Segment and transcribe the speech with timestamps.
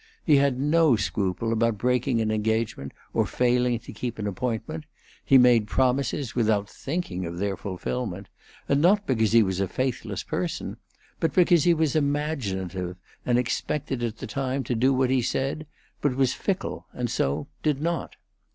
[0.25, 4.85] He had no scruple about breaking an engagement or failing to keep an appointment;
[5.23, 8.27] he made promises without thinking of their fulfilment,
[8.67, 10.77] and not because he was a faithless person,
[11.19, 15.67] but because he was imaginative, and expected at the time to do what he said,
[16.01, 18.15] but was fickle, and so did not.